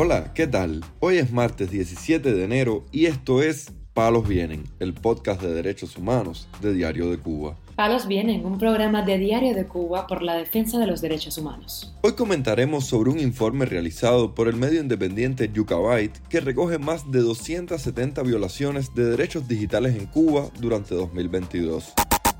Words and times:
Hola, 0.00 0.32
¿qué 0.32 0.46
tal? 0.46 0.84
Hoy 1.00 1.16
es 1.18 1.32
martes 1.32 1.72
17 1.72 2.32
de 2.32 2.44
enero 2.44 2.84
y 2.92 3.06
esto 3.06 3.42
es 3.42 3.72
Palos 3.94 4.28
Vienen, 4.28 4.62
el 4.78 4.94
podcast 4.94 5.42
de 5.42 5.52
derechos 5.52 5.96
humanos 5.96 6.46
de 6.60 6.72
Diario 6.72 7.10
de 7.10 7.18
Cuba. 7.18 7.56
Palos 7.74 8.06
Vienen, 8.06 8.46
un 8.46 8.58
programa 8.58 9.02
de 9.02 9.18
Diario 9.18 9.56
de 9.56 9.66
Cuba 9.66 10.06
por 10.06 10.22
la 10.22 10.36
defensa 10.36 10.78
de 10.78 10.86
los 10.86 11.00
derechos 11.00 11.36
humanos. 11.36 11.96
Hoy 12.02 12.12
comentaremos 12.12 12.86
sobre 12.86 13.10
un 13.10 13.18
informe 13.18 13.66
realizado 13.66 14.36
por 14.36 14.46
el 14.46 14.54
medio 14.54 14.80
independiente 14.80 15.50
Yucabyte 15.52 16.16
que 16.28 16.38
recoge 16.38 16.78
más 16.78 17.10
de 17.10 17.18
270 17.18 18.22
violaciones 18.22 18.94
de 18.94 19.04
derechos 19.04 19.48
digitales 19.48 19.96
en 19.96 20.06
Cuba 20.06 20.48
durante 20.60 20.94
2022. 20.94 21.94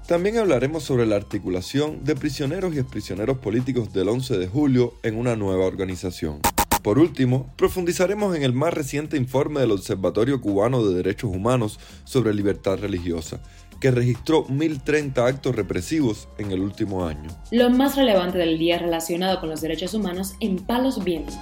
También 0.07 0.39
hablaremos 0.39 0.85
sobre 0.85 1.07
la 1.07 1.17
articulación 1.17 2.05
de 2.05 2.15
prisioneros 2.15 2.73
y 2.73 2.79
exprisioneros 2.79 3.39
políticos 3.39 3.93
del 3.93 4.11
11 4.11 4.39
de 4.39 4.47
julio 4.47 4.95
en 5.03 5.17
una 5.17 5.35
nueva 5.35 5.67
organización. 5.67 6.39
Por 6.83 6.99
último, 6.99 7.53
profundizaremos 7.57 8.37
en 8.37 8.43
el 8.43 8.53
más 8.53 8.73
reciente 8.73 9.17
informe 9.17 9.61
del 9.61 9.73
Observatorio 9.73 10.41
Cubano 10.41 10.85
de 10.85 10.95
Derechos 10.95 11.31
Humanos 11.35 11.79
sobre 12.05 12.33
libertad 12.33 12.79
religiosa, 12.79 13.43
que 13.81 13.91
registró 13.91 14.47
1.030 14.47 15.19
actos 15.27 15.55
represivos 15.55 16.29
en 16.39 16.51
el 16.53 16.61
último 16.61 17.07
año. 17.07 17.29
Lo 17.51 17.71
más 17.71 17.97
relevante 17.97 18.39
del 18.39 18.59
día 18.59 18.79
relacionado 18.79 19.41
con 19.41 19.49
los 19.49 19.61
derechos 19.61 19.95
humanos 19.95 20.35
en 20.41 20.59
Palos 20.59 21.03
Vientos. 21.03 21.37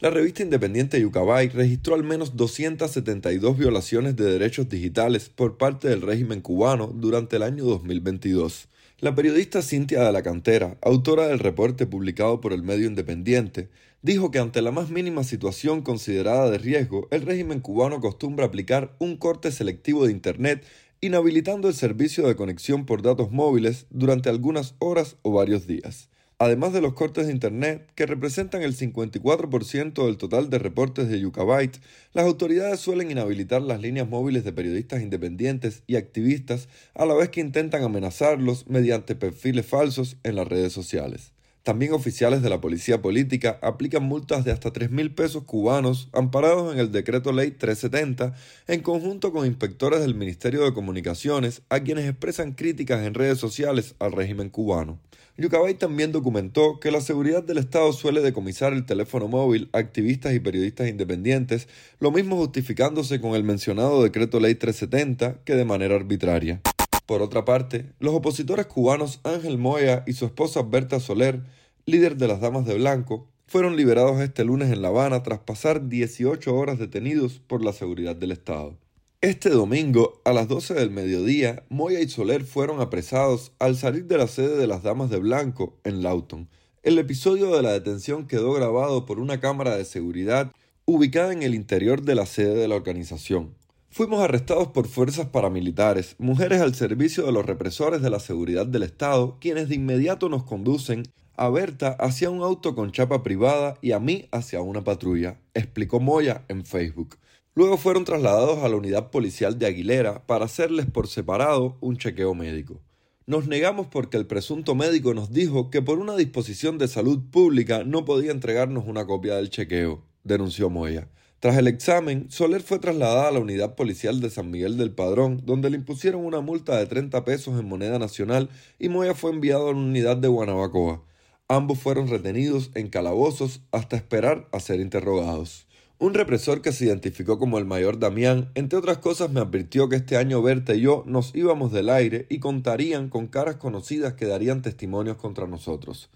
La 0.00 0.10
revista 0.10 0.42
independiente 0.42 1.00
Yucabay 1.00 1.48
registró 1.50 1.94
al 1.94 2.02
menos 2.02 2.36
272 2.36 3.56
violaciones 3.56 4.16
de 4.16 4.24
derechos 4.24 4.68
digitales 4.68 5.28
por 5.28 5.58
parte 5.58 5.88
del 5.88 6.02
régimen 6.02 6.40
cubano 6.40 6.88
durante 6.88 7.36
el 7.36 7.44
año 7.44 7.64
2022. 7.64 8.68
La 9.02 9.16
periodista 9.16 9.62
Cintia 9.62 10.04
de 10.04 10.12
la 10.12 10.22
Cantera, 10.22 10.78
autora 10.80 11.26
del 11.26 11.40
reporte 11.40 11.88
publicado 11.88 12.40
por 12.40 12.52
el 12.52 12.62
medio 12.62 12.86
independiente, 12.86 13.68
dijo 14.00 14.30
que 14.30 14.38
ante 14.38 14.62
la 14.62 14.70
más 14.70 14.90
mínima 14.90 15.24
situación 15.24 15.82
considerada 15.82 16.48
de 16.48 16.58
riesgo, 16.58 17.08
el 17.10 17.22
régimen 17.22 17.58
cubano 17.58 17.96
acostumbra 17.96 18.46
aplicar 18.46 18.94
un 19.00 19.16
corte 19.16 19.50
selectivo 19.50 20.06
de 20.06 20.12
Internet 20.12 20.64
inhabilitando 21.00 21.66
el 21.66 21.74
servicio 21.74 22.28
de 22.28 22.36
conexión 22.36 22.86
por 22.86 23.02
datos 23.02 23.32
móviles 23.32 23.86
durante 23.90 24.28
algunas 24.28 24.76
horas 24.78 25.16
o 25.22 25.32
varios 25.32 25.66
días. 25.66 26.08
Además 26.42 26.72
de 26.72 26.80
los 26.80 26.94
cortes 26.94 27.28
de 27.28 27.32
Internet, 27.32 27.88
que 27.94 28.04
representan 28.04 28.62
el 28.62 28.76
54% 28.76 30.06
del 30.06 30.16
total 30.16 30.50
de 30.50 30.58
reportes 30.58 31.08
de 31.08 31.20
Yucabyte, 31.20 31.78
las 32.14 32.24
autoridades 32.24 32.80
suelen 32.80 33.12
inhabilitar 33.12 33.62
las 33.62 33.80
líneas 33.80 34.08
móviles 34.08 34.42
de 34.42 34.52
periodistas 34.52 35.02
independientes 35.02 35.84
y 35.86 35.94
activistas 35.94 36.66
a 36.94 37.06
la 37.06 37.14
vez 37.14 37.28
que 37.28 37.40
intentan 37.40 37.84
amenazarlos 37.84 38.66
mediante 38.66 39.14
perfiles 39.14 39.66
falsos 39.66 40.16
en 40.24 40.34
las 40.34 40.48
redes 40.48 40.72
sociales. 40.72 41.30
También 41.62 41.92
oficiales 41.92 42.42
de 42.42 42.50
la 42.50 42.60
policía 42.60 43.00
política 43.02 43.60
aplican 43.62 44.02
multas 44.02 44.44
de 44.44 44.50
hasta 44.50 44.72
3 44.72 44.90
mil 44.90 45.14
pesos 45.14 45.44
cubanos 45.44 46.08
amparados 46.12 46.72
en 46.72 46.80
el 46.80 46.90
decreto 46.90 47.30
ley 47.32 47.52
370 47.52 48.34
en 48.66 48.80
conjunto 48.80 49.32
con 49.32 49.46
inspectores 49.46 50.00
del 50.00 50.16
Ministerio 50.16 50.64
de 50.64 50.74
Comunicaciones 50.74 51.62
a 51.68 51.78
quienes 51.78 52.08
expresan 52.08 52.52
críticas 52.52 53.06
en 53.06 53.14
redes 53.14 53.38
sociales 53.38 53.94
al 54.00 54.10
régimen 54.10 54.50
cubano. 54.50 54.98
Yucabay 55.38 55.74
también 55.74 56.10
documentó 56.10 56.80
que 56.80 56.90
la 56.90 57.00
seguridad 57.00 57.44
del 57.44 57.58
Estado 57.58 57.92
suele 57.92 58.22
decomisar 58.22 58.72
el 58.72 58.84
teléfono 58.84 59.28
móvil 59.28 59.70
a 59.72 59.78
activistas 59.78 60.34
y 60.34 60.40
periodistas 60.40 60.88
independientes, 60.88 61.68
lo 62.00 62.10
mismo 62.10 62.36
justificándose 62.36 63.20
con 63.20 63.34
el 63.36 63.44
mencionado 63.44 64.02
decreto 64.02 64.40
ley 64.40 64.56
370 64.56 65.44
que 65.44 65.54
de 65.54 65.64
manera 65.64 65.94
arbitraria. 65.94 66.60
Por 67.06 67.22
otra 67.22 67.44
parte, 67.44 67.86
los 67.98 68.14
opositores 68.14 68.66
cubanos 68.66 69.20
Ángel 69.24 69.58
Moya 69.58 70.04
y 70.06 70.12
su 70.12 70.24
esposa 70.24 70.62
Berta 70.62 71.00
Soler, 71.00 71.42
líder 71.84 72.16
de 72.16 72.28
las 72.28 72.40
Damas 72.40 72.64
de 72.64 72.74
Blanco, 72.74 73.28
fueron 73.46 73.76
liberados 73.76 74.20
este 74.20 74.44
lunes 74.44 74.70
en 74.70 74.82
La 74.82 74.88
Habana 74.88 75.22
tras 75.22 75.40
pasar 75.40 75.88
18 75.88 76.54
horas 76.54 76.78
detenidos 76.78 77.40
por 77.40 77.64
la 77.64 77.72
seguridad 77.72 78.16
del 78.16 78.32
Estado. 78.32 78.78
Este 79.20 79.50
domingo, 79.50 80.20
a 80.24 80.32
las 80.32 80.48
12 80.48 80.74
del 80.74 80.90
mediodía, 80.90 81.64
Moya 81.68 82.00
y 82.00 82.08
Soler 82.08 82.44
fueron 82.44 82.80
apresados 82.80 83.52
al 83.58 83.76
salir 83.76 84.06
de 84.06 84.18
la 84.18 84.26
sede 84.26 84.56
de 84.56 84.66
las 84.66 84.82
Damas 84.82 85.10
de 85.10 85.18
Blanco 85.18 85.78
en 85.84 86.02
Lawton. 86.02 86.48
El 86.82 86.98
episodio 86.98 87.54
de 87.54 87.62
la 87.62 87.72
detención 87.72 88.26
quedó 88.26 88.52
grabado 88.52 89.06
por 89.06 89.20
una 89.20 89.38
cámara 89.38 89.76
de 89.76 89.84
seguridad 89.84 90.50
ubicada 90.84 91.32
en 91.32 91.42
el 91.42 91.54
interior 91.54 92.02
de 92.02 92.14
la 92.14 92.26
sede 92.26 92.54
de 92.54 92.68
la 92.68 92.74
organización. 92.74 93.54
Fuimos 93.90 94.22
arrestados 94.22 94.68
por 94.68 94.88
fuerzas 94.88 95.26
paramilitares, 95.26 96.16
mujeres 96.18 96.60
al 96.60 96.74
servicio 96.74 97.26
de 97.26 97.32
los 97.32 97.44
represores 97.44 98.02
de 98.02 98.10
la 98.10 98.20
seguridad 98.20 98.66
del 98.66 98.82
Estado, 98.82 99.36
quienes 99.40 99.68
de 99.68 99.74
inmediato 99.74 100.28
nos 100.28 100.44
conducen 100.44 101.04
a 101.42 101.50
Berta 101.50 101.96
hacia 101.98 102.30
un 102.30 102.40
auto 102.40 102.76
con 102.76 102.92
chapa 102.92 103.24
privada 103.24 103.76
y 103.82 103.90
a 103.90 103.98
mí 103.98 104.28
hacia 104.30 104.60
una 104.60 104.84
patrulla, 104.84 105.40
explicó 105.54 105.98
Moya 105.98 106.44
en 106.46 106.64
Facebook. 106.64 107.16
Luego 107.56 107.78
fueron 107.78 108.04
trasladados 108.04 108.62
a 108.62 108.68
la 108.68 108.76
unidad 108.76 109.10
policial 109.10 109.58
de 109.58 109.66
Aguilera 109.66 110.24
para 110.24 110.44
hacerles 110.44 110.86
por 110.86 111.08
separado 111.08 111.78
un 111.80 111.96
chequeo 111.96 112.36
médico. 112.36 112.80
Nos 113.26 113.48
negamos 113.48 113.88
porque 113.88 114.18
el 114.18 114.26
presunto 114.26 114.76
médico 114.76 115.14
nos 115.14 115.32
dijo 115.32 115.68
que 115.68 115.82
por 115.82 115.98
una 115.98 116.14
disposición 116.14 116.78
de 116.78 116.86
salud 116.86 117.18
pública 117.32 117.82
no 117.82 118.04
podía 118.04 118.30
entregarnos 118.30 118.84
una 118.86 119.04
copia 119.04 119.34
del 119.34 119.50
chequeo, 119.50 120.00
denunció 120.22 120.70
Moya. 120.70 121.08
Tras 121.40 121.56
el 121.56 121.66
examen, 121.66 122.30
Soler 122.30 122.62
fue 122.62 122.78
trasladada 122.78 123.26
a 123.26 123.32
la 123.32 123.40
unidad 123.40 123.74
policial 123.74 124.20
de 124.20 124.30
San 124.30 124.48
Miguel 124.48 124.76
del 124.76 124.92
Padrón, 124.92 125.42
donde 125.44 125.70
le 125.70 125.76
impusieron 125.76 126.24
una 126.24 126.40
multa 126.40 126.76
de 126.76 126.86
30 126.86 127.24
pesos 127.24 127.58
en 127.58 127.66
moneda 127.66 127.98
nacional 127.98 128.48
y 128.78 128.88
Moya 128.88 129.14
fue 129.14 129.32
enviado 129.32 129.70
a 129.70 129.72
la 129.72 129.78
unidad 129.80 130.16
de 130.16 130.28
Guanabacoa. 130.28 131.02
Ambos 131.52 131.80
fueron 131.80 132.08
retenidos 132.08 132.70
en 132.74 132.88
calabozos 132.88 133.60
hasta 133.72 133.94
esperar 133.94 134.48
a 134.52 134.58
ser 134.58 134.80
interrogados. 134.80 135.66
Un 135.98 136.14
represor 136.14 136.62
que 136.62 136.72
se 136.72 136.86
identificó 136.86 137.38
como 137.38 137.58
el 137.58 137.66
mayor 137.66 137.98
Damián, 137.98 138.50
entre 138.54 138.78
otras 138.78 138.96
cosas, 138.96 139.30
me 139.30 139.40
advirtió 139.40 139.90
que 139.90 139.96
este 139.96 140.16
año 140.16 140.40
Berta 140.40 140.74
y 140.74 140.80
yo 140.80 141.04
nos 141.06 141.34
íbamos 141.34 141.70
del 141.70 141.90
aire 141.90 142.24
y 142.30 142.38
contarían 142.38 143.10
con 143.10 143.26
caras 143.26 143.56
conocidas 143.56 144.14
que 144.14 144.24
darían 144.24 144.62
testimonios 144.62 145.18
contra 145.18 145.46
nosotros. 145.46 146.08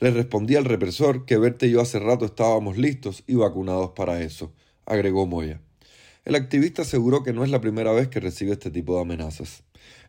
Le 0.00 0.10
respondí 0.10 0.56
al 0.56 0.64
represor 0.64 1.24
que 1.24 1.38
Berta 1.38 1.66
y 1.66 1.70
yo 1.70 1.80
hace 1.80 2.00
rato 2.00 2.24
estábamos 2.24 2.76
listos 2.76 3.22
y 3.28 3.36
vacunados 3.36 3.90
para 3.90 4.20
eso 4.20 4.50
agregó 4.86 5.24
Moya. 5.24 5.60
El 6.24 6.34
activista 6.34 6.82
aseguró 6.82 7.22
que 7.22 7.32
no 7.32 7.44
es 7.44 7.50
la 7.50 7.60
primera 7.60 7.92
vez 7.92 8.08
que 8.08 8.18
recibe 8.18 8.54
este 8.54 8.72
tipo 8.72 8.96
de 8.96 9.02
amenazas. 9.02 9.62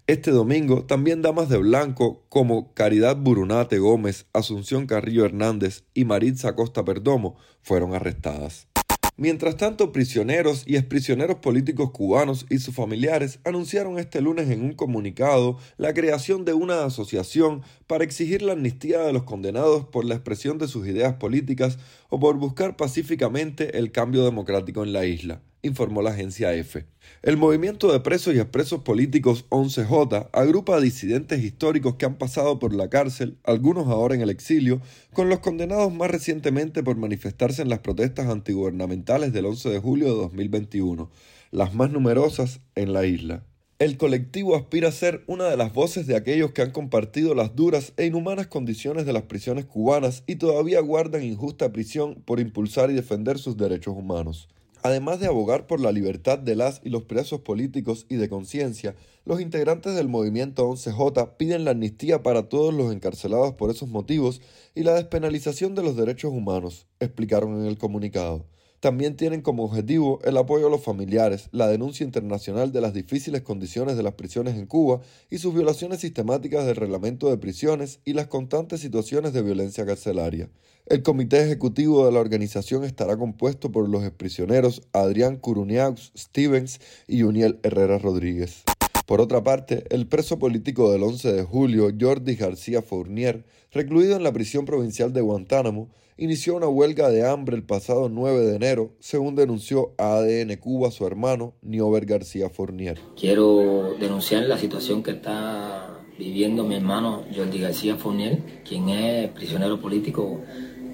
Este 0.08 0.32
domingo 0.32 0.84
también 0.84 1.22
damas 1.22 1.48
de 1.48 1.58
blanco 1.58 2.26
como 2.28 2.74
Caridad 2.74 3.16
Burunate 3.18 3.78
Gómez, 3.78 4.26
Asunción 4.34 4.88
Carrillo 4.88 5.26
Hernández 5.26 5.84
y 5.94 6.06
Maritza 6.06 6.56
Costa 6.56 6.84
Perdomo 6.84 7.38
fueron 7.62 7.94
arrestadas. 7.94 8.68
Mientras 9.16 9.58
tanto, 9.58 9.92
prisioneros 9.92 10.64
y 10.66 10.78
exprisioneros 10.78 11.38
políticos 11.38 11.92
cubanos 11.92 12.48
y 12.50 12.58
sus 12.58 12.74
familiares 12.74 13.40
anunciaron 13.44 14.00
este 14.00 14.22
lunes 14.22 14.50
en 14.50 14.64
un 14.64 14.74
comunicado 14.74 15.60
la 15.78 15.94
creación 15.94 16.46
de 16.46 16.54
una 16.54 16.84
asociación 16.84 17.62
para 17.86 18.04
exigir 18.04 18.42
la 18.42 18.54
amnistía 18.54 19.02
de 19.02 19.14
los 19.14 19.24
condenados 19.24 19.86
por 19.86 20.06
la 20.06 20.16
expresión 20.16 20.58
de 20.58 20.68
sus 20.68 20.88
ideas 20.88 21.14
políticas 21.14 21.78
o 22.10 22.20
por 22.20 22.38
buscar 22.38 22.76
pacíficamente 22.76 23.78
el 23.78 23.92
cambio 23.92 24.26
democrático 24.26 24.84
en 24.84 24.94
la 24.94 25.06
isla 25.06 25.42
informó 25.62 26.02
la 26.02 26.12
agencia 26.12 26.54
EFE. 26.54 26.86
El 27.24 27.38
movimiento 27.38 27.92
de 27.92 28.00
presos 28.00 28.34
y 28.34 28.40
expresos 28.40 28.82
políticos 28.82 29.46
11J 29.50 30.30
agrupa 30.32 30.76
a 30.76 30.82
disidentes 30.82 31.44
históricos 31.44 31.96
que 31.96 32.06
han 32.06 32.18
pasado 32.18 32.60
por 32.60 32.74
la 32.74 32.90
cárcel, 32.90 33.38
algunos 33.44 33.88
ahora 33.88 34.16
en 34.16 34.22
el 34.22 34.30
exilio, 34.30 34.82
con 35.14 35.30
los 35.30 35.40
condenados 35.40 35.94
más 35.94 36.10
recientemente 36.10 36.84
por 36.84 36.98
manifestarse 36.98 37.62
en 37.62 37.70
las 37.70 37.80
protestas 37.80 38.28
antigubernamentales 38.28 39.34
del 39.34 39.46
11 39.46 39.70
de 39.70 39.80
julio 39.80 40.08
de 40.08 40.22
2021, 40.22 41.10
las 41.52 41.74
más 41.74 41.92
numerosas 41.92 42.62
en 42.76 42.94
la 42.94 43.06
isla. 43.06 43.44
El 43.82 43.98
colectivo 43.98 44.56
aspira 44.56 44.90
a 44.90 44.92
ser 44.92 45.24
una 45.26 45.46
de 45.46 45.58
las 45.58 45.74
voces 45.74 46.06
de 46.06 46.16
aquellos 46.16 46.52
que 46.52 46.62
han 46.62 46.70
compartido 46.70 47.34
las 47.34 47.56
duras 47.56 47.94
e 47.98 48.06
inhumanas 48.06 48.46
condiciones 48.46 49.08
de 49.08 49.14
las 49.14 49.24
prisiones 49.24 49.66
cubanas 49.66 50.24
y 50.28 50.36
todavía 50.36 50.80
guardan 50.82 51.24
injusta 51.24 51.72
prisión 51.72 52.22
por 52.24 52.40
impulsar 52.40 52.92
y 52.92 52.94
defender 52.94 53.40
sus 53.40 53.58
derechos 53.58 53.96
humanos. 53.98 54.50
Además 54.84 55.20
de 55.20 55.28
abogar 55.28 55.68
por 55.68 55.80
la 55.80 55.92
libertad 55.92 56.40
de 56.40 56.56
las 56.56 56.82
y 56.84 56.90
los 56.90 57.04
presos 57.04 57.42
políticos 57.42 58.08
y 58.10 58.16
de 58.16 58.30
conciencia, 58.30 58.96
los 59.26 59.40
integrantes 59.40 59.94
del 59.94 60.08
movimiento 60.08 60.68
11J 60.68 61.38
piden 61.38 61.66
la 61.66 61.72
amnistía 61.72 62.24
para 62.24 62.50
todos 62.50 62.74
los 62.74 62.92
encarcelados 62.92 63.54
por 63.54 63.70
esos 63.70 63.90
motivos 63.90 64.42
y 64.74 64.82
la 64.82 64.96
despenalización 64.96 65.76
de 65.76 65.84
los 65.84 65.96
derechos 65.96 66.32
humanos, 66.34 66.88
explicaron 67.00 67.62
en 67.62 67.68
el 67.68 67.78
comunicado. 67.78 68.46
También 68.82 69.16
tienen 69.16 69.42
como 69.42 69.64
objetivo 69.64 70.20
el 70.24 70.36
apoyo 70.38 70.66
a 70.66 70.70
los 70.72 70.84
familiares, 70.84 71.50
la 71.52 71.68
denuncia 71.68 72.04
internacional 72.04 72.72
de 72.72 72.82
las 72.82 72.96
difíciles 72.96 73.44
condiciones 73.44 73.96
de 73.96 74.02
las 74.02 74.16
prisiones 74.16 74.56
en 74.56 74.66
Cuba 74.66 75.02
y 75.30 75.38
sus 75.38 75.54
violaciones 75.54 76.00
sistemáticas 76.00 76.66
del 76.66 76.76
reglamento 76.76 77.30
de 77.30 77.38
prisiones 77.38 78.00
y 78.06 78.14
las 78.14 78.26
constantes 78.26 78.80
situaciones 78.80 79.34
de 79.34 79.44
violencia 79.44 79.86
carcelaria. 79.86 80.50
El 80.88 81.04
comité 81.04 81.44
ejecutivo 81.44 82.08
de 82.08 82.12
la 82.12 82.22
organización 82.22 82.84
estará 82.84 83.18
compuesto 83.18 83.72
por 83.72 83.88
los 83.88 84.04
exprisioneros 84.04 84.82
Adrián 84.94 85.38
Curuniaux 85.38 86.12
Stevens 86.18 86.82
y 87.08 87.22
Uniel 87.22 87.60
Herrera 87.62 88.00
Rodríguez. 88.00 88.64
Por 89.12 89.20
otra 89.20 89.44
parte, 89.44 89.84
el 89.90 90.08
preso 90.08 90.40
político 90.40 90.90
del 90.90 91.04
11 91.04 91.34
de 91.34 91.44
julio, 91.44 91.90
Jordi 92.00 92.36
García 92.36 92.82
Fournier, 92.82 93.44
recluido 93.74 94.16
en 94.16 94.24
la 94.24 94.32
prisión 94.32 94.64
provincial 94.64 95.12
de 95.12 95.20
Guantánamo, 95.20 95.90
inició 96.16 96.56
una 96.56 96.70
huelga 96.70 97.10
de 97.10 97.28
hambre 97.28 97.58
el 97.58 97.64
pasado 97.64 98.08
9 98.08 98.40
de 98.40 98.56
enero, 98.56 98.94
según 99.02 99.36
denunció 99.36 99.92
a 99.98 100.14
ADN 100.14 100.56
Cuba 100.56 100.92
su 100.92 101.06
hermano, 101.06 101.56
Niober 101.62 102.06
García 102.06 102.50
Fournier. 102.50 103.02
Quiero 103.20 103.96
denunciar 104.00 104.44
la 104.44 104.58
situación 104.58 105.04
que 105.04 105.12
está 105.12 105.90
viviendo 106.18 106.64
mi 106.64 106.76
hermano 106.76 107.26
Jordi 107.36 107.60
García 107.60 107.98
Fournier, 107.98 108.40
quien 108.66 108.88
es 108.88 109.30
prisionero 109.32 109.82
político 109.82 110.40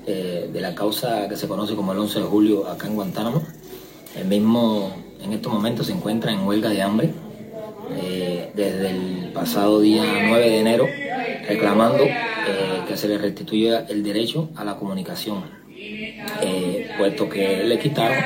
eh, 0.07 0.49
de 0.51 0.59
la 0.59 0.73
causa 0.73 1.29
que 1.29 1.35
se 1.35 1.47
conoce 1.47 1.75
como 1.75 1.91
el 1.93 1.99
11 1.99 2.21
de 2.21 2.25
julio 2.25 2.67
acá 2.67 2.87
en 2.87 2.95
Guantánamo. 2.95 3.43
El 4.15 4.25
mismo 4.27 4.91
en 5.21 5.33
estos 5.33 5.53
momentos 5.53 5.85
se 5.85 5.93
encuentra 5.93 6.31
en 6.31 6.47
huelga 6.47 6.71
de 6.71 6.81
hambre 6.81 7.13
eh, 7.95 8.51
desde 8.53 8.89
el 8.89 9.31
pasado 9.33 9.79
día 9.79 10.03
9 10.27 10.49
de 10.49 10.59
enero, 10.59 10.87
reclamando 11.47 12.03
eh, 12.03 12.81
que 12.87 12.97
se 12.97 13.07
le 13.07 13.17
restituya 13.17 13.85
el 13.87 14.03
derecho 14.03 14.49
a 14.55 14.63
la 14.63 14.75
comunicación, 14.75 15.43
eh, 16.41 16.89
puesto 16.97 17.29
que 17.29 17.63
le 17.63 17.79
quitaron, 17.79 18.17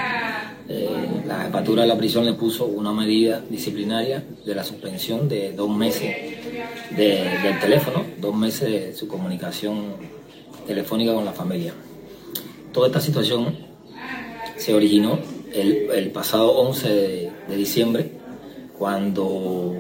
la 1.27 1.43
jefatura 1.43 1.81
de 1.81 1.89
la 1.89 1.97
prisión 1.97 2.25
le 2.25 2.33
puso 2.33 2.65
una 2.65 2.93
medida 2.93 3.41
disciplinaria 3.49 4.23
de 4.45 4.55
la 4.55 4.63
suspensión 4.63 5.27
de 5.27 5.51
dos 5.51 5.69
meses 5.69 6.15
del 6.95 7.59
teléfono, 7.59 8.05
dos 8.19 8.33
meses 8.33 8.69
de 8.71 8.93
su 8.95 9.07
comunicación 9.07 9.95
telefónica 10.65 11.13
con 11.13 11.25
la 11.25 11.33
familia. 11.33 11.73
Toda 12.71 12.87
esta 12.87 13.01
situación 13.01 13.53
se 14.55 14.73
originó 14.73 15.19
el, 15.53 16.09
pasado 16.11 16.51
11 16.51 16.89
de 17.49 17.55
diciembre 17.57 18.20
cuando 18.81 19.75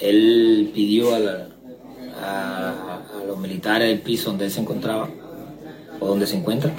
él 0.00 0.70
pidió 0.72 1.14
a, 1.14 3.02
los 3.28 3.38
militares 3.38 3.86
del 3.86 3.98
piso 3.98 4.30
donde 4.30 4.46
él 4.46 4.50
se 4.50 4.62
encontraba, 4.62 5.10
o 6.00 6.06
donde 6.06 6.26
se 6.26 6.38
encuentra, 6.38 6.72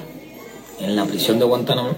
en 0.79 0.95
la 0.95 1.05
prisión 1.05 1.37
de 1.37 1.45
Guantánamo, 1.45 1.91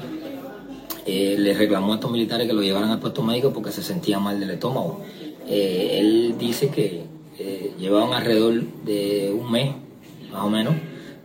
eh, 1.06 1.38
le 1.40 1.54
reclamó 1.54 1.94
a 1.94 1.96
estos 1.96 2.12
militares 2.12 2.46
que 2.46 2.52
lo 2.52 2.62
llevaran 2.62 2.90
al 2.90 3.00
puesto 3.00 3.24
médico 3.24 3.54
porque 3.54 3.72
se 3.72 3.84
sentía 3.84 4.20
mal 4.20 4.38
del 4.38 4.50
estómago. 4.50 5.00
Eh, 5.48 5.96
él 5.98 6.36
dice 6.38 6.68
que 6.68 7.06
eh, 7.40 7.72
llevaban 7.80 8.12
alrededor 8.12 8.66
de 8.84 9.34
un 9.34 9.50
mes, 9.50 9.72
más 10.30 10.44
o 10.44 10.50
menos, 10.50 10.74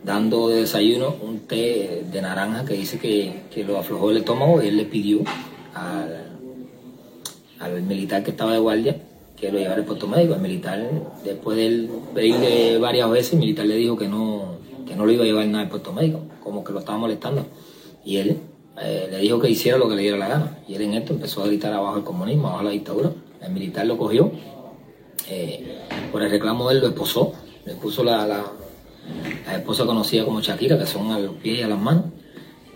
dando 0.05 0.47
de 0.47 0.61
desayuno 0.61 1.13
un 1.21 1.41
té 1.41 2.05
de 2.09 2.21
naranja 2.21 2.63
que 2.63 2.75
dice 2.75 2.97
que, 2.99 3.41
que 3.53 3.65
lo 3.65 3.77
aflojó 3.77 4.11
el 4.11 4.17
estómago 4.17 4.63
y 4.63 4.67
él 4.67 4.77
le 4.77 4.85
pidió 4.85 5.19
al 5.73 6.32
al 7.63 7.81
militar 7.81 8.23
que 8.23 8.31
estaba 8.31 8.53
de 8.53 8.59
guardia 8.59 8.97
que 9.39 9.51
lo 9.51 9.59
llevara 9.59 9.79
al 9.79 9.85
puesto 9.85 10.07
médico. 10.07 10.35
El 10.35 10.41
militar, 10.41 10.89
después 11.23 11.57
de 11.57 11.67
él 11.67 11.89
pedirle 12.13 12.77
varias 12.77 13.09
veces, 13.09 13.33
el 13.33 13.39
militar 13.39 13.65
le 13.65 13.75
dijo 13.75 13.97
que 13.97 14.07
no, 14.07 14.57
que 14.87 14.95
no 14.95 15.05
lo 15.05 15.11
iba 15.11 15.23
a 15.23 15.25
llevar 15.25 15.47
nada 15.47 15.63
al 15.63 15.69
puesto 15.69 15.91
médico, 15.91 16.21
como 16.43 16.63
que 16.63 16.71
lo 16.71 16.79
estaba 16.79 16.97
molestando. 16.97 17.45
Y 18.05 18.17
él 18.17 18.37
eh, 18.81 19.07
le 19.11 19.17
dijo 19.19 19.39
que 19.39 19.49
hiciera 19.49 19.77
lo 19.77 19.89
que 19.89 19.95
le 19.95 20.01
diera 20.01 20.17
la 20.17 20.27
gana. 20.27 20.57
Y 20.67 20.75
él 20.75 20.83
en 20.83 20.93
esto 20.93 21.13
empezó 21.13 21.43
a 21.43 21.47
gritar 21.47 21.73
abajo 21.73 21.97
el 21.97 22.03
comunismo, 22.03 22.47
abajo 22.47 22.63
la 22.63 22.71
dictadura. 22.71 23.11
El 23.41 23.51
militar 23.51 23.85
lo 23.85 23.97
cogió, 23.97 24.31
eh, 25.29 25.79
por 26.11 26.21
el 26.21 26.29
reclamo 26.29 26.69
de 26.69 26.75
él 26.75 26.81
lo 26.81 26.87
esposó, 26.87 27.33
le 27.65 27.73
puso 27.75 28.03
la, 28.03 28.25
la, 28.25 28.45
esposa 29.53 29.85
conocida 29.85 30.23
como 30.23 30.39
Shakira, 30.39 30.77
que 30.79 30.85
son 30.85 31.11
a 31.11 31.19
los 31.19 31.33
pies 31.35 31.59
y 31.59 31.61
a 31.61 31.67
las 31.67 31.79
manos 31.79 32.05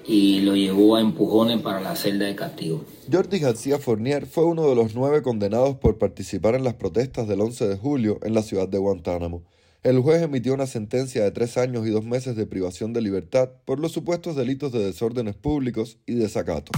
y 0.07 0.39
lo 0.39 0.55
llevó 0.55 0.95
a 0.95 1.01
empujones 1.01 1.61
para 1.61 1.81
la 1.81 1.95
celda 1.95 2.25
de 2.25 2.35
castigo. 2.35 2.85
Jordi 3.11 3.39
García 3.39 3.77
Fournier 3.77 4.25
fue 4.25 4.45
uno 4.45 4.67
de 4.67 4.75
los 4.75 4.95
nueve 4.95 5.21
condenados 5.21 5.75
por 5.75 5.97
participar 5.97 6.55
en 6.55 6.63
las 6.63 6.75
protestas 6.75 7.27
del 7.27 7.41
11 7.41 7.67
de 7.67 7.77
julio 7.77 8.19
en 8.23 8.33
la 8.33 8.41
ciudad 8.41 8.69
de 8.69 8.77
Guantánamo. 8.77 9.43
El 9.83 9.99
juez 9.99 10.21
emitió 10.21 10.53
una 10.53 10.65
sentencia 10.65 11.23
de 11.23 11.31
tres 11.31 11.57
años 11.57 11.85
y 11.85 11.91
dos 11.91 12.03
meses 12.03 12.35
de 12.35 12.47
privación 12.47 12.93
de 12.93 13.01
libertad 13.01 13.49
por 13.65 13.79
los 13.79 13.91
supuestos 13.91 14.35
delitos 14.35 14.71
de 14.71 14.83
desórdenes 14.83 15.35
públicos 15.35 15.99
y 16.05 16.15
desacato. 16.15 16.71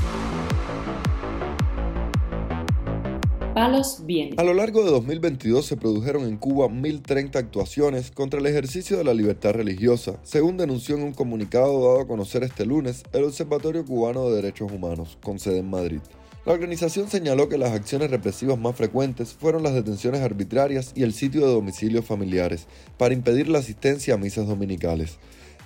A 4.38 4.44
lo 4.46 4.54
largo 4.54 4.86
de 4.86 4.92
2022 4.92 5.66
se 5.66 5.76
produjeron 5.76 6.24
en 6.24 6.38
Cuba 6.38 6.68
1.030 6.70 7.36
actuaciones 7.36 8.10
contra 8.10 8.40
el 8.40 8.46
ejercicio 8.46 8.98
de 8.98 9.04
la 9.04 9.14
libertad 9.14 9.52
religiosa, 9.52 10.18
según 10.24 10.56
denunció 10.56 10.96
en 10.96 11.04
un 11.04 11.14
comunicado 11.14 11.74
dado 11.74 12.00
a 12.00 12.08
conocer 12.08 12.44
este 12.44 12.66
lunes 12.66 13.04
el 13.12 13.26
Observatorio 13.26 13.84
Cubano 13.84 14.30
de 14.30 14.38
Derechos 14.38 14.72
Humanos, 14.72 15.18
con 15.22 15.40
sede 15.40 15.58
en 15.58 15.70
Madrid. 15.70 16.00
La 16.46 16.54
organización 16.54 17.10
señaló 17.10 17.50
que 17.50 17.58
las 17.58 17.74
acciones 17.74 18.10
represivas 18.10 18.58
más 18.58 18.78
frecuentes 18.78 19.34
fueron 19.34 19.62
las 19.62 19.74
detenciones 19.74 20.22
arbitrarias 20.22 20.94
y 20.96 21.04
el 21.04 21.12
sitio 21.12 21.42
de 21.42 21.52
domicilios 21.52 22.06
familiares, 22.06 22.66
para 22.98 23.14
impedir 23.14 23.50
la 23.50 23.60
asistencia 23.60 24.14
a 24.14 24.18
misas 24.18 24.48
dominicales. 24.48 25.18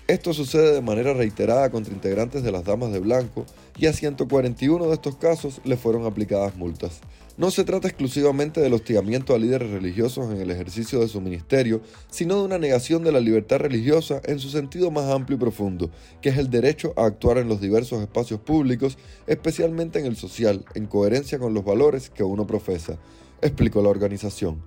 Esto 0.08 0.34
sucede 0.34 0.74
de 0.74 0.82
manera 0.82 1.14
reiterada 1.14 1.70
contra 1.70 1.94
integrantes 1.94 2.44
de 2.44 2.52
las 2.52 2.66
Damas 2.66 2.92
de 2.92 3.00
Blanco 3.00 3.46
y 3.78 3.86
a 3.86 3.94
141 3.94 4.88
de 4.88 4.94
estos 4.94 5.16
casos 5.16 5.62
le 5.64 5.78
fueron 5.78 6.06
aplicadas 6.06 6.58
multas. 6.58 7.00
No 7.36 7.50
se 7.50 7.64
trata 7.64 7.88
exclusivamente 7.88 8.62
del 8.62 8.76
hostigamiento 8.76 9.34
a 9.34 9.40
líderes 9.40 9.72
religiosos 9.72 10.32
en 10.32 10.40
el 10.40 10.52
ejercicio 10.52 11.00
de 11.00 11.08
su 11.08 11.20
ministerio, 11.20 11.82
sino 12.12 12.36
de 12.36 12.44
una 12.44 12.60
negación 12.60 13.04
de 13.04 13.12
la 13.12 13.20
libertad 13.20 13.58
religiosa 13.58 14.22
en 14.26 14.38
su 14.38 14.50
sentido 14.50 14.92
más 14.92 15.10
amplio 15.10 15.38
y 15.38 15.40
profundo, 15.40 15.90
que 16.22 16.30
es 16.30 16.38
el 16.38 16.52
derecho 16.52 16.94
a 16.96 17.06
actuar 17.06 17.40
en 17.40 17.48
los 17.48 17.60
diversos 17.60 18.04
espacios 18.04 18.40
públicos, 18.40 19.00
especialmente 19.26 19.98
en 19.98 20.06
el 20.06 20.16
social, 20.16 20.64
en 20.76 20.86
coherencia 20.86 21.40
con 21.40 21.56
los 21.56 21.66
valores 21.66 22.12
que 22.12 22.24
uno 22.24 22.46
profesa, 22.46 23.00
explicó 23.42 23.82
la 23.82 23.90
organización. 23.90 24.62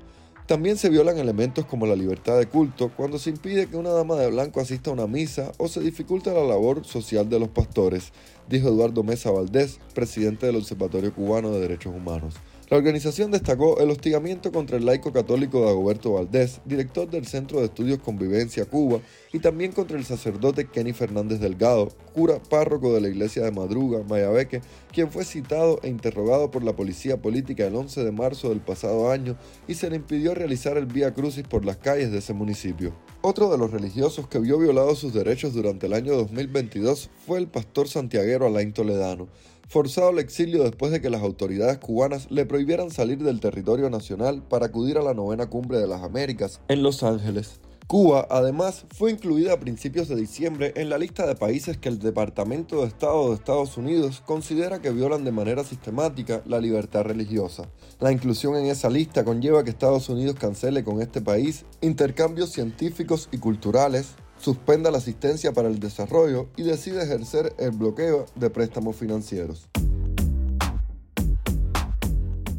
También 0.46 0.76
se 0.76 0.90
violan 0.90 1.18
elementos 1.18 1.66
como 1.66 1.86
la 1.86 1.94
libertad 1.94 2.36
de 2.36 2.46
culto 2.46 2.90
cuando 2.96 3.20
se 3.20 3.30
impide 3.30 3.68
que 3.68 3.76
una 3.76 3.90
dama 3.90 4.16
de 4.16 4.30
blanco 4.30 4.60
asista 4.60 4.90
a 4.90 4.92
una 4.92 5.06
misa 5.06 5.52
o 5.58 5.68
se 5.68 5.80
dificulta 5.80 6.32
la 6.32 6.44
labor 6.44 6.84
social 6.84 7.28
de 7.28 7.38
los 7.38 7.48
pastores, 7.48 8.12
dijo 8.48 8.68
Eduardo 8.68 9.04
Mesa 9.04 9.30
Valdés, 9.30 9.78
presidente 9.94 10.46
del 10.46 10.56
Observatorio 10.56 11.14
Cubano 11.14 11.50
de 11.50 11.60
Derechos 11.60 11.94
Humanos. 11.94 12.34
La 12.68 12.78
organización 12.78 13.30
destacó 13.30 13.78
el 13.78 13.90
hostigamiento 13.90 14.50
contra 14.50 14.76
el 14.76 14.86
laico 14.86 15.12
católico 15.12 15.64
Dagoberto 15.64 16.14
Valdés, 16.14 16.60
director 16.64 17.08
del 17.08 17.24
Centro 17.24 17.60
de 17.60 17.66
Estudios 17.66 18.00
Convivencia 18.00 18.64
Cuba, 18.64 18.98
y 19.32 19.38
también 19.38 19.70
contra 19.70 19.96
el 19.96 20.04
sacerdote 20.04 20.66
Kenny 20.66 20.92
Fernández 20.92 21.38
Delgado, 21.38 21.90
cura 22.12 22.42
párroco 22.42 22.92
de 22.92 23.00
la 23.00 23.08
iglesia 23.08 23.44
de 23.44 23.52
Madruga, 23.52 24.02
Mayabeque, 24.08 24.62
quien 24.92 25.12
fue 25.12 25.24
citado 25.24 25.78
e 25.84 25.88
interrogado 25.88 26.50
por 26.50 26.64
la 26.64 26.74
policía 26.74 27.22
política 27.22 27.64
el 27.68 27.76
11 27.76 28.02
de 28.02 28.10
marzo 28.10 28.48
del 28.48 28.60
pasado 28.60 29.12
año 29.12 29.36
y 29.68 29.74
se 29.74 29.88
le 29.88 29.94
impidió 29.94 30.34
realizar 30.34 30.76
el 30.76 30.86
Vía 30.86 31.14
Crucis 31.14 31.44
por 31.44 31.64
las 31.64 31.76
calles 31.76 32.10
de 32.10 32.18
ese 32.18 32.32
municipio. 32.32 32.96
Otro 33.20 33.48
de 33.48 33.58
los 33.58 33.70
religiosos 33.70 34.26
que 34.26 34.40
vio 34.40 34.58
violados 34.58 34.98
sus 34.98 35.12
derechos 35.12 35.54
durante 35.54 35.86
el 35.86 35.92
año 35.92 36.16
2022 36.16 37.10
fue 37.26 37.38
el 37.38 37.46
pastor 37.46 37.86
santiaguero 37.86 38.46
Alain 38.46 38.72
Toledano, 38.72 39.28
forzado 39.68 40.08
al 40.08 40.18
exilio 40.18 40.62
después 40.62 40.92
de 40.92 41.00
que 41.00 41.10
las 41.10 41.22
autoridades 41.22 41.78
cubanas 41.78 42.30
le 42.30 42.46
prohibieran 42.46 42.90
salir 42.90 43.18
del 43.18 43.40
territorio 43.40 43.90
nacional 43.90 44.42
para 44.42 44.66
acudir 44.66 44.98
a 44.98 45.02
la 45.02 45.14
novena 45.14 45.46
cumbre 45.46 45.78
de 45.78 45.86
las 45.86 46.02
Américas 46.02 46.60
en 46.68 46.82
Los 46.82 47.02
Ángeles. 47.02 47.60
Cuba, 47.86 48.26
además, 48.30 48.84
fue 48.96 49.12
incluida 49.12 49.52
a 49.52 49.60
principios 49.60 50.08
de 50.08 50.16
diciembre 50.16 50.72
en 50.74 50.88
la 50.88 50.98
lista 50.98 51.24
de 51.24 51.36
países 51.36 51.78
que 51.78 51.88
el 51.88 52.00
Departamento 52.00 52.80
de 52.80 52.88
Estado 52.88 53.28
de 53.28 53.36
Estados 53.36 53.76
Unidos 53.76 54.24
considera 54.26 54.82
que 54.82 54.90
violan 54.90 55.24
de 55.24 55.30
manera 55.30 55.62
sistemática 55.62 56.42
la 56.46 56.58
libertad 56.58 57.04
religiosa. 57.04 57.68
La 58.00 58.10
inclusión 58.10 58.56
en 58.56 58.66
esa 58.66 58.90
lista 58.90 59.22
conlleva 59.22 59.62
que 59.62 59.70
Estados 59.70 60.08
Unidos 60.08 60.34
cancele 60.34 60.82
con 60.82 61.00
este 61.00 61.20
país 61.20 61.64
intercambios 61.80 62.50
científicos 62.50 63.28
y 63.30 63.38
culturales, 63.38 64.16
suspenda 64.38 64.90
la 64.90 64.98
asistencia 64.98 65.52
para 65.52 65.68
el 65.68 65.80
desarrollo 65.80 66.48
y 66.56 66.62
decide 66.62 67.02
ejercer 67.02 67.54
el 67.58 67.70
bloqueo 67.72 68.26
de 68.34 68.50
préstamos 68.50 68.96
financieros. 68.96 69.68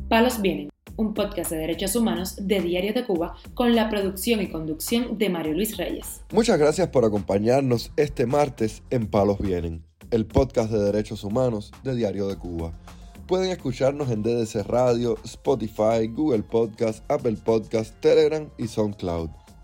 Palos 0.10 0.42
Vienen, 0.42 0.70
un 0.96 1.14
podcast 1.14 1.52
de 1.52 1.58
derechos 1.58 1.96
humanos 1.96 2.36
de 2.40 2.62
Diario 2.62 2.94
de 2.94 3.06
Cuba 3.06 3.36
con 3.54 3.76
la 3.76 3.90
producción 3.90 4.42
y 4.42 4.50
conducción 4.50 5.18
de 5.18 5.30
Mario 5.30 5.54
Luis 5.54 5.76
Reyes. 5.78 6.22
Muchas 6.32 6.58
gracias 6.58 6.88
por 6.88 7.04
acompañarnos 7.04 7.92
este 7.98 8.26
martes 8.26 8.84
en 8.90 9.08
Palos 9.08 9.40
Vienen, 9.40 9.84
el 10.12 10.26
podcast 10.26 10.72
de 10.72 10.80
derechos 10.80 11.24
humanos 11.24 11.72
de 11.84 11.96
Diario 11.96 12.28
de 12.28 12.38
Cuba. 12.38 12.74
Pueden 13.28 13.52
escucharnos 13.52 14.10
en 14.10 14.24
DDC 14.24 14.66
Radio, 14.66 15.18
Spotify, 15.26 16.08
Google 16.10 16.44
Podcast, 16.44 17.04
Apple 17.12 17.36
Podcast, 17.44 17.94
Telegram 18.00 18.50
y 18.58 18.68
SoundCloud. 18.68 19.30